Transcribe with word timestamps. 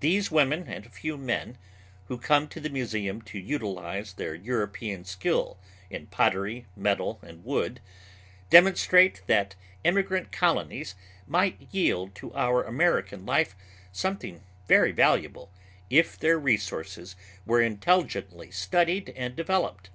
These 0.00 0.30
women 0.30 0.66
and 0.68 0.84
a 0.84 0.90
few 0.90 1.16
men, 1.16 1.56
who 2.08 2.18
come 2.18 2.46
to 2.48 2.60
the 2.60 2.68
museum 2.68 3.22
to 3.22 3.38
utilize 3.38 4.12
their 4.12 4.34
European 4.34 5.02
skill 5.06 5.58
in 5.88 6.08
pottery, 6.08 6.66
metal, 6.76 7.18
and 7.22 7.42
wood, 7.42 7.80
demonstrate 8.50 9.22
that 9.28 9.54
immigrant 9.82 10.30
colonies 10.30 10.94
might 11.26 11.68
yield 11.70 12.14
to 12.16 12.34
our 12.34 12.64
American 12.64 13.24
life 13.24 13.56
something 13.92 14.42
very 14.68 14.92
valuable, 14.92 15.50
if 15.88 16.18
their 16.18 16.38
resources 16.38 17.16
were 17.46 17.62
intelligently 17.62 18.50
studied 18.50 19.08
and 19.16 19.36
developed. 19.36 19.88